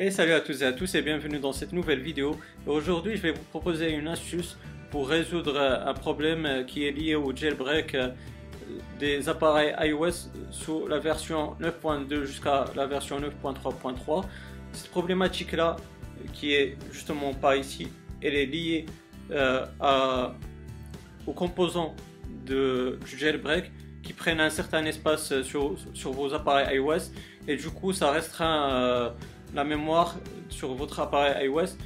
[0.00, 2.36] Et salut à tous et à tous et bienvenue dans cette nouvelle vidéo.
[2.66, 4.58] Aujourd'hui je vais vous proposer une astuce
[4.90, 7.96] pour résoudre un problème qui est lié au jailbreak
[8.98, 14.24] des appareils iOS sous la version 9.2 jusqu'à la version 9.3.3.
[14.72, 15.76] Cette problématique là
[16.32, 17.86] qui est justement pas ici,
[18.20, 18.86] elle est liée
[19.30, 19.64] euh,
[21.24, 21.94] aux composants
[22.44, 23.70] de, du jailbreak
[24.02, 27.12] qui prennent un certain espace sur, sur vos appareils iOS
[27.46, 29.10] et du coup ça restreint euh,
[29.54, 30.16] la mémoire
[30.48, 31.76] sur votre appareil iOS.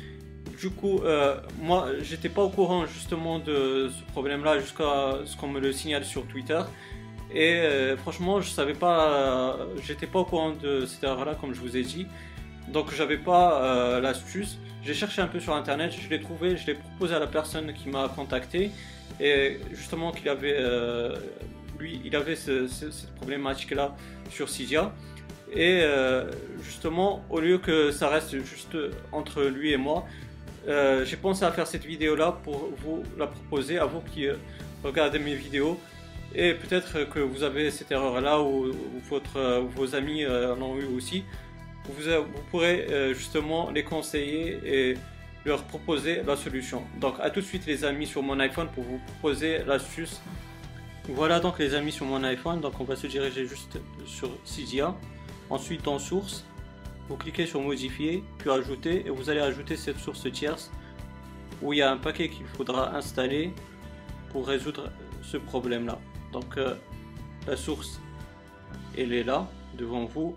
[0.58, 5.48] Du coup, euh, moi, j'étais pas au courant justement de ce problème-là jusqu'à ce qu'on
[5.48, 6.60] me le signale sur Twitter.
[7.32, 11.60] Et euh, franchement, je savais pas, j'étais pas au courant de cette erreur-là, comme je
[11.60, 12.06] vous ai dit.
[12.68, 14.58] Donc, j'avais pas euh, l'astuce.
[14.82, 17.72] J'ai cherché un peu sur internet, je l'ai trouvé, je l'ai proposé à la personne
[17.74, 18.70] qui m'a contacté.
[19.20, 20.58] Et justement, qu'il avait,
[21.78, 23.94] lui, il avait cette problématique-là
[24.30, 24.92] sur Cydia.
[25.52, 26.30] Et euh,
[26.62, 28.76] justement, au lieu que ça reste juste
[29.12, 30.04] entre lui et moi,
[30.68, 34.26] euh, j'ai pensé à faire cette vidéo là pour vous la proposer à vous qui
[34.26, 34.34] euh,
[34.84, 35.78] regardez mes vidéos.
[36.34, 38.70] Et peut-être que vous avez cette erreur là ou,
[39.08, 41.24] votre, vos amis en ont eu aussi.
[41.86, 44.94] Vous, vous pourrez justement les conseiller et
[45.46, 46.82] leur proposer la solution.
[47.00, 50.20] Donc à tout de suite les amis sur mon iPhone pour vous proposer l'astuce.
[51.08, 52.60] Voilà donc les amis sur mon iPhone.
[52.60, 54.94] Donc on va se diriger juste sur Cydia.
[55.50, 56.44] Ensuite, dans source,
[57.08, 60.70] vous cliquez sur modifier, puis ajouter, et vous allez ajouter cette source tierce
[61.62, 63.52] où il y a un paquet qu'il faudra installer
[64.30, 64.90] pour résoudre
[65.22, 65.98] ce problème-là.
[66.32, 66.74] Donc, euh,
[67.46, 68.00] la source,
[68.96, 70.36] elle est là, devant vous.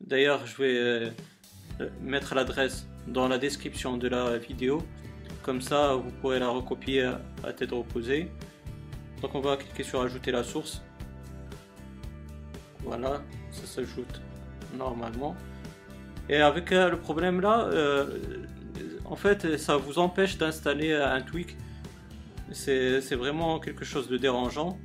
[0.00, 1.10] D'ailleurs, je vais euh,
[2.00, 4.82] mettre l'adresse dans la description de la vidéo.
[5.42, 7.10] Comme ça, vous pourrez la recopier
[7.42, 8.30] à tête reposée.
[9.22, 10.82] Donc, on va cliquer sur ajouter la source.
[12.84, 14.20] Voilà, ça s'ajoute
[14.76, 15.36] normalement.
[16.28, 18.18] Et avec euh, le problème là, euh,
[19.04, 21.56] en fait, ça vous empêche d'installer un tweak.
[22.52, 24.78] C'est vraiment quelque chose de dérangeant.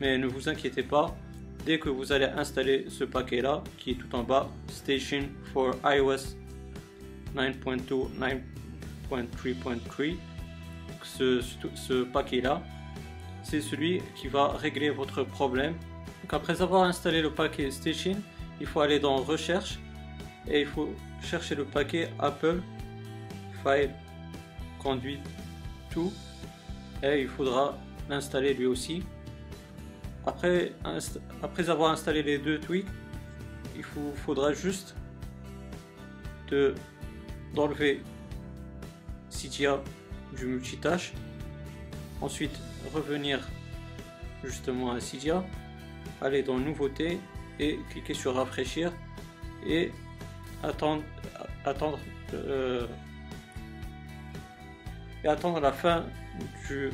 [0.00, 1.16] Mais ne vous inquiétez pas,
[1.64, 5.22] dès que vous allez installer ce paquet là, qui est tout en bas, Station
[5.52, 6.36] for iOS
[7.34, 8.08] 9.2,
[9.10, 10.16] 9.3.3,
[11.02, 12.62] ce, paquet là,
[13.42, 15.74] c'est celui qui va régler votre problème.
[16.22, 18.16] Donc après avoir installé le paquet Station,
[18.60, 19.78] il faut aller dans recherche
[20.48, 20.88] et il faut
[21.22, 22.60] chercher le paquet Apple
[23.62, 23.90] File
[24.78, 25.20] Conduit
[25.90, 26.12] tout
[27.02, 27.76] et il faudra
[28.08, 29.02] l'installer lui aussi.
[30.26, 30.72] Après,
[31.68, 32.86] avoir installé les deux tweaks,
[33.76, 34.96] il faut, faudra juste
[37.54, 38.02] d'enlever
[39.30, 39.82] Cydia
[40.36, 41.12] du multitâche.
[42.20, 42.58] Ensuite,
[42.94, 43.40] revenir
[44.42, 45.44] justement à Cydia,
[46.20, 47.18] aller dans Nouveautés
[47.58, 48.92] et cliquer sur rafraîchir
[49.66, 49.92] et
[50.62, 51.02] attendre,
[51.64, 51.98] attendre,
[52.34, 52.86] euh,
[55.24, 56.04] et attendre la fin
[56.68, 56.90] du,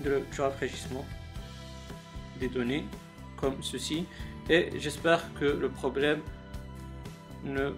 [0.00, 1.04] du rafraîchissement
[2.40, 2.84] des données
[3.36, 4.06] comme ceci
[4.48, 6.20] et j'espère que le problème
[7.44, 7.72] ne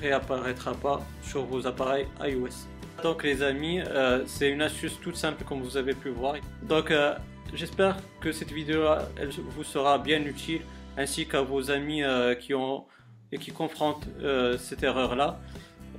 [0.00, 2.66] réapparaîtra pas sur vos appareils iOS.
[3.02, 6.36] Donc les amis, euh, c'est une astuce toute simple comme vous avez pu voir.
[6.62, 7.14] Donc euh,
[7.52, 8.82] j'espère que cette vidéo
[9.16, 10.62] elle vous sera bien utile
[10.96, 12.84] ainsi qu'à vos amis euh, qui ont
[13.32, 15.40] et qui confrontent euh, cette erreur là.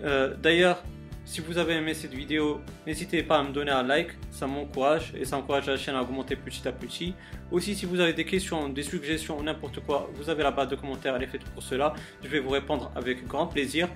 [0.04, 0.82] Euh, d'ailleurs,
[1.26, 5.12] si vous avez aimé cette vidéo, n'hésitez pas à me donner un like, ça m'encourage
[5.18, 7.16] et ça encourage la chaîne à augmenter petit à petit.
[7.52, 10.76] Aussi, si vous avez des questions, des suggestions, n'importe quoi, vous avez la barre de
[10.76, 11.94] commentaires, elle est faite pour cela.
[12.24, 13.90] Je vais vous répondre avec grand plaisir.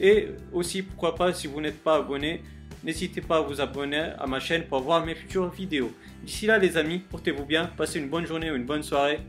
[0.00, 2.42] Et aussi, pourquoi pas, si vous n'êtes pas abonné,
[2.82, 5.92] n'hésitez pas à vous abonner à ma chaîne pour voir mes futures vidéos.
[6.24, 9.20] D'ici là, les amis, portez-vous bien, passez une bonne journée ou une bonne soirée.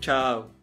[0.00, 0.55] Ciao